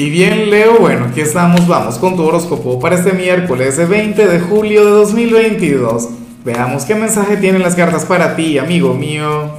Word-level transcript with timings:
Y 0.00 0.08
bien, 0.08 0.48
Leo, 0.48 0.78
bueno, 0.80 1.08
aquí 1.10 1.20
estamos, 1.20 1.68
vamos 1.68 1.98
con 1.98 2.16
tu 2.16 2.22
horóscopo 2.22 2.80
para 2.80 2.96
este 2.96 3.12
miércoles 3.12 3.86
20 3.86 4.28
de 4.28 4.40
julio 4.40 4.82
de 4.82 4.92
2022. 4.92 6.08
Veamos 6.42 6.86
qué 6.86 6.94
mensaje 6.94 7.36
tienen 7.36 7.60
las 7.60 7.74
cartas 7.74 8.06
para 8.06 8.34
ti, 8.34 8.56
amigo 8.56 8.94
mío. 8.94 9.50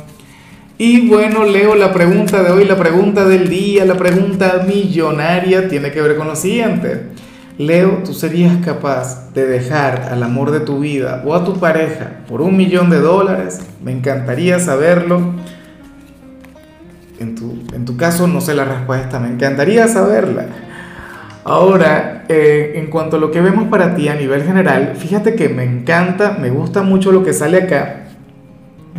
Y 0.79 1.07
bueno, 1.07 1.43
Leo, 1.43 1.75
la 1.75 1.93
pregunta 1.93 2.41
de 2.41 2.49
hoy, 2.49 2.65
la 2.65 2.75
pregunta 2.75 3.23
del 3.23 3.49
día, 3.49 3.85
la 3.85 3.97
pregunta 3.97 4.65
millonaria 4.67 5.67
tiene 5.69 5.91
que 5.91 6.01
ver 6.01 6.15
con 6.15 6.25
lo 6.27 6.35
siguiente. 6.35 7.03
Leo, 7.59 8.01
¿tú 8.03 8.15
serías 8.15 8.65
capaz 8.65 9.31
de 9.35 9.45
dejar 9.45 10.09
al 10.11 10.23
amor 10.23 10.49
de 10.49 10.61
tu 10.61 10.79
vida 10.79 11.21
o 11.23 11.35
a 11.35 11.45
tu 11.45 11.59
pareja 11.59 12.23
por 12.27 12.41
un 12.41 12.57
millón 12.57 12.89
de 12.89 12.99
dólares? 12.99 13.59
Me 13.83 13.91
encantaría 13.91 14.59
saberlo 14.59 15.21
en 17.21 17.35
tu, 17.35 17.63
en 17.73 17.85
tu 17.85 17.97
caso 17.97 18.27
no 18.27 18.41
sé 18.41 18.53
la 18.53 18.65
respuesta, 18.65 19.19
me 19.19 19.29
encantaría 19.29 19.87
saberla. 19.87 20.47
Ahora, 21.43 22.25
eh, 22.29 22.73
en 22.75 22.87
cuanto 22.87 23.17
a 23.17 23.19
lo 23.19 23.31
que 23.31 23.41
vemos 23.41 23.67
para 23.67 23.95
ti 23.95 24.07
a 24.07 24.15
nivel 24.15 24.43
general, 24.43 24.93
fíjate 24.95 25.33
que 25.33 25.49
me 25.49 25.63
encanta, 25.63 26.37
me 26.39 26.51
gusta 26.51 26.83
mucho 26.83 27.11
lo 27.11 27.23
que 27.23 27.33
sale 27.33 27.57
acá, 27.57 28.03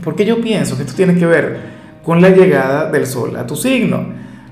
porque 0.03 0.25
yo 0.25 0.41
pienso 0.41 0.77
que 0.77 0.83
esto 0.83 0.95
tiene 0.95 1.15
que 1.15 1.27
ver 1.27 1.61
con 2.03 2.21
la 2.21 2.31
llegada 2.31 2.91
del 2.91 3.07
sol 3.07 3.37
a 3.37 3.47
tu 3.47 3.55
signo. 3.55 4.07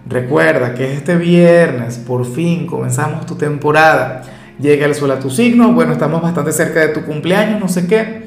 Recuerda 0.09 0.75
que 0.75 0.93
este 0.93 1.17
viernes, 1.17 1.99
por 1.99 2.25
fin, 2.25 2.67
comenzamos 2.67 3.27
tu 3.27 3.35
temporada. 3.35 4.23
Llega 4.61 4.87
el 4.87 4.95
sol 4.95 5.11
a 5.11 5.19
tu 5.19 5.31
signo, 5.31 5.73
bueno, 5.73 5.93
estamos 5.93 6.23
bastante 6.23 6.53
cerca 6.53 6.81
de 6.81 6.89
tu 6.89 7.03
cumpleaños, 7.05 7.61
no 7.61 7.69
sé 7.69 7.87
qué. 7.87 8.25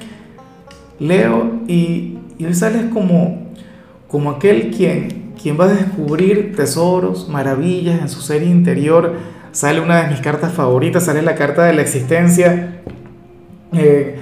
Leo, 0.99 1.61
y, 1.67 2.17
y 2.37 2.45
hoy 2.45 2.53
sales 2.53 2.85
como, 2.91 3.53
como 4.07 4.31
aquel 4.31 4.71
quien 4.71 5.22
quien 5.43 5.59
va 5.59 5.65
a 5.65 5.73
descubrir 5.73 6.55
tesoros, 6.55 7.27
maravillas 7.27 7.99
en 7.99 8.07
su 8.07 8.21
ser 8.21 8.43
interior. 8.43 9.15
Sale 9.51 9.81
una 9.81 10.03
de 10.03 10.07
mis 10.09 10.21
cartas 10.21 10.53
favoritas, 10.53 11.03
sale 11.03 11.21
la 11.21 11.35
carta 11.35 11.65
de 11.65 11.73
la 11.73 11.81
existencia. 11.81 12.79
Eh, 13.73 14.19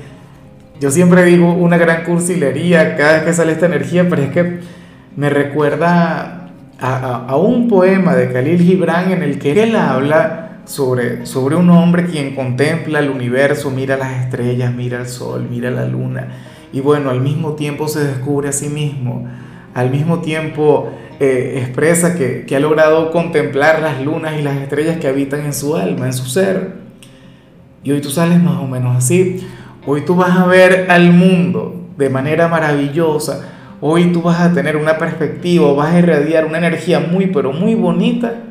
yo 0.79 0.89
siempre 0.89 1.23
digo 1.23 1.53
una 1.53 1.77
gran 1.77 2.03
cursilería 2.05 2.95
cada 2.95 3.13
vez 3.13 3.23
que 3.23 3.33
sale 3.33 3.51
esta 3.51 3.67
energía, 3.67 4.09
pero 4.09 4.23
es 4.23 4.31
que 4.31 4.59
me 5.15 5.29
recuerda 5.29 6.49
a, 6.79 7.35
un 7.35 7.67
poema 7.67 8.15
de 8.15 8.33
Khalil 8.33 8.59
Gibran 8.59 9.11
en 9.11 9.21
el 9.21 9.37
que 9.37 9.61
él 9.61 9.75
habla 9.75 10.61
sobre, 10.65 11.27
sobre 11.27 11.55
un 11.55 11.69
hombre 11.69 12.05
quien 12.05 12.33
contempla 12.33 12.97
el 12.97 13.11
universo, 13.11 13.69
mira 13.69 13.95
las 13.95 14.23
estrellas, 14.23 14.73
mira 14.73 14.99
el 14.99 15.07
sol, 15.07 15.47
mira 15.47 15.69
la 15.69 15.85
luna, 15.85 16.29
y 16.73 16.79
bueno, 16.79 17.11
al 17.11 17.21
mismo 17.21 17.53
tiempo 17.53 17.87
se 17.87 18.03
descubre 18.03 18.49
a 18.49 18.51
sí 18.51 18.69
mismo, 18.69 19.27
al 19.75 19.91
mismo 19.91 20.21
tiempo 20.21 20.91
eh, 21.23 21.59
expresa 21.59 22.15
que, 22.15 22.47
que 22.47 22.55
ha 22.55 22.59
logrado 22.59 23.11
contemplar 23.11 23.79
las 23.79 24.01
lunas 24.01 24.39
y 24.39 24.41
las 24.41 24.57
estrellas 24.57 24.97
que 24.97 25.07
habitan 25.07 25.41
en 25.41 25.53
su 25.53 25.75
alma, 25.75 26.07
en 26.07 26.13
su 26.13 26.25
ser. 26.25 26.71
Y 27.83 27.91
hoy 27.91 28.01
tú 28.01 28.09
sales 28.09 28.41
más 28.41 28.57
o 28.57 28.67
menos 28.67 28.97
así. 28.97 29.47
Hoy 29.85 30.01
tú 30.01 30.15
vas 30.15 30.35
a 30.35 30.47
ver 30.47 30.87
al 30.89 31.11
mundo 31.11 31.89
de 31.95 32.09
manera 32.09 32.47
maravillosa. 32.47 33.51
Hoy 33.81 34.05
tú 34.11 34.23
vas 34.23 34.41
a 34.41 34.51
tener 34.51 34.75
una 34.75 34.97
perspectiva, 34.97 35.71
vas 35.73 35.93
a 35.93 35.99
irradiar 35.99 36.45
una 36.45 36.57
energía 36.57 36.99
muy, 36.99 37.27
pero 37.27 37.53
muy 37.53 37.75
bonita. 37.75 38.41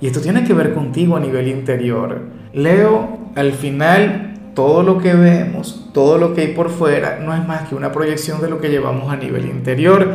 Y 0.00 0.06
esto 0.06 0.22
tiene 0.22 0.44
que 0.44 0.54
ver 0.54 0.72
contigo 0.72 1.14
a 1.14 1.20
nivel 1.20 1.46
interior. 1.46 2.22
Leo, 2.54 3.18
al 3.34 3.52
final, 3.52 4.32
todo 4.54 4.82
lo 4.82 4.96
que 4.96 5.12
vemos, 5.12 5.90
todo 5.92 6.16
lo 6.16 6.32
que 6.32 6.40
hay 6.40 6.54
por 6.54 6.70
fuera, 6.70 7.18
no 7.22 7.34
es 7.34 7.46
más 7.46 7.68
que 7.68 7.74
una 7.74 7.92
proyección 7.92 8.40
de 8.40 8.48
lo 8.48 8.62
que 8.62 8.70
llevamos 8.70 9.12
a 9.12 9.16
nivel 9.16 9.44
interior 9.44 10.14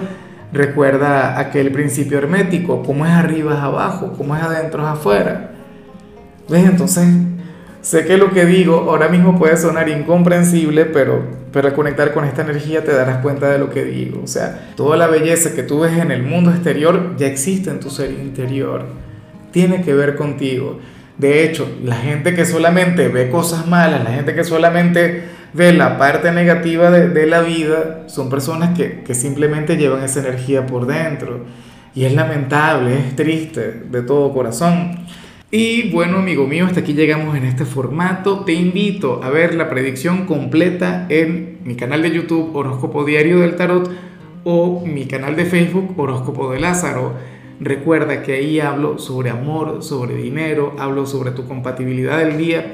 recuerda 0.53 1.39
aquel 1.39 1.71
principio 1.71 2.19
hermético, 2.19 2.83
cómo 2.83 3.05
es 3.05 3.11
arriba 3.11 3.55
es 3.55 3.59
abajo, 3.59 4.13
cómo 4.17 4.35
es 4.35 4.43
adentro 4.43 4.83
es 4.83 4.89
afuera. 4.89 5.51
¿Ves? 6.47 6.65
Entonces, 6.65 7.07
sé 7.81 8.05
que 8.05 8.17
lo 8.17 8.31
que 8.31 8.45
digo 8.45 8.85
ahora 8.89 9.09
mismo 9.09 9.37
puede 9.37 9.57
sonar 9.57 9.89
incomprensible, 9.89 10.85
pero, 10.85 11.23
pero 11.51 11.69
al 11.69 11.73
conectar 11.73 12.13
con 12.13 12.25
esta 12.25 12.43
energía 12.43 12.83
te 12.83 12.93
darás 12.93 13.17
cuenta 13.17 13.49
de 13.49 13.57
lo 13.57 13.69
que 13.69 13.83
digo. 13.83 14.21
O 14.23 14.27
sea, 14.27 14.69
toda 14.75 14.95
la 14.95 15.07
belleza 15.07 15.53
que 15.55 15.63
tú 15.63 15.81
ves 15.81 15.97
en 15.97 16.11
el 16.11 16.23
mundo 16.23 16.51
exterior 16.51 17.15
ya 17.17 17.27
existe 17.27 17.69
en 17.69 17.79
tu 17.79 17.89
ser 17.89 18.11
interior. 18.11 18.85
Tiene 19.51 19.81
que 19.81 19.93
ver 19.93 20.15
contigo. 20.15 20.79
De 21.17 21.43
hecho, 21.43 21.67
la 21.83 21.95
gente 21.95 22.33
que 22.35 22.45
solamente 22.45 23.07
ve 23.07 23.29
cosas 23.29 23.67
malas, 23.67 24.03
la 24.03 24.11
gente 24.11 24.33
que 24.33 24.43
solamente 24.43 25.23
ve 25.53 25.71
la 25.73 25.97
parte 25.97 26.31
negativa 26.31 26.89
de, 26.89 27.27
la 27.27 27.41
vida, 27.41 28.03
son 28.07 28.29
personas 28.29 28.77
que, 28.77 29.03
que, 29.03 29.13
simplemente 29.13 29.77
llevan 29.77 30.03
esa 30.03 30.19
energía 30.19 30.65
por 30.65 30.87
dentro. 30.87 31.45
Y 31.95 32.05
es 32.05 32.13
lamentable, 32.13 32.97
es 32.97 33.15
triste 33.15 33.83
de 33.89 34.01
todo 34.01 34.33
corazón. 34.33 35.05
Y 35.51 35.91
bueno, 35.91 36.17
amigo 36.17 36.47
mío, 36.47 36.65
hasta 36.65 36.79
aquí 36.79 36.93
llegamos 36.93 37.37
en 37.37 37.45
este 37.45 37.65
formato. 37.65 38.43
Te 38.43 38.53
invito 38.53 39.21
a 39.23 39.29
ver 39.29 39.53
la 39.53 39.69
predicción 39.69 40.25
completa 40.25 41.05
en 41.09 41.59
mi 41.63 41.75
canal 41.75 42.01
de 42.01 42.09
YouTube 42.09 42.55
Horóscopo 42.55 43.05
Diario 43.05 43.39
del 43.39 43.55
Tarot 43.55 43.91
o 44.43 44.83
mi 44.83 45.05
canal 45.05 45.35
de 45.35 45.45
Facebook 45.45 45.93
Horóscopo 45.95 46.51
de 46.51 46.59
Lázaro. 46.59 47.13
Recuerda 47.59 48.23
que 48.23 48.33
ahí 48.33 48.59
hablo 48.59 48.97
sobre 48.97 49.29
amor, 49.29 49.83
sobre 49.83 50.15
dinero, 50.15 50.75
hablo 50.79 51.05
sobre 51.05 51.29
tu 51.29 51.47
compatibilidad 51.47 52.17
del 52.17 52.37
día 52.39 52.73